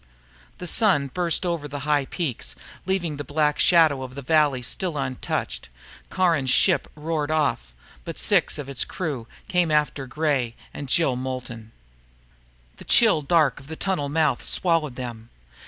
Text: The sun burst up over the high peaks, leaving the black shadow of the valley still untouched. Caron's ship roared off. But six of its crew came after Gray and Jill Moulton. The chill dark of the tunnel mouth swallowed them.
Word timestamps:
The 0.57 0.65
sun 0.65 1.11
burst 1.13 1.45
up 1.45 1.49
over 1.51 1.67
the 1.67 1.81
high 1.81 2.05
peaks, 2.05 2.55
leaving 2.87 3.17
the 3.17 3.23
black 3.23 3.59
shadow 3.59 4.01
of 4.01 4.15
the 4.15 4.23
valley 4.23 4.63
still 4.63 4.97
untouched. 4.97 5.69
Caron's 6.09 6.49
ship 6.49 6.89
roared 6.95 7.29
off. 7.29 7.71
But 8.03 8.17
six 8.17 8.57
of 8.57 8.67
its 8.67 8.83
crew 8.83 9.27
came 9.47 9.69
after 9.69 10.07
Gray 10.07 10.55
and 10.73 10.89
Jill 10.89 11.15
Moulton. 11.15 11.71
The 12.77 12.83
chill 12.85 13.21
dark 13.21 13.59
of 13.59 13.67
the 13.67 13.75
tunnel 13.75 14.09
mouth 14.09 14.43
swallowed 14.43 14.95
them. 14.95 15.29